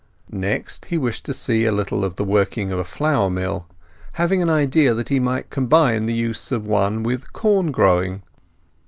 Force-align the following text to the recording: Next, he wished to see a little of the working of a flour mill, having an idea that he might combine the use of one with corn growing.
Next, 0.33 0.85
he 0.85 0.97
wished 0.97 1.25
to 1.25 1.33
see 1.35 1.63
a 1.65 1.71
little 1.71 2.03
of 2.03 2.15
the 2.15 2.23
working 2.23 2.71
of 2.71 2.79
a 2.79 2.83
flour 2.83 3.29
mill, 3.29 3.67
having 4.13 4.41
an 4.41 4.49
idea 4.49 4.95
that 4.95 5.09
he 5.09 5.19
might 5.19 5.51
combine 5.51 6.07
the 6.07 6.15
use 6.15 6.51
of 6.51 6.65
one 6.65 7.03
with 7.03 7.31
corn 7.33 7.69
growing. 7.69 8.23